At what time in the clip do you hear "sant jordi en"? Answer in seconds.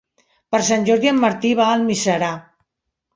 0.69-1.19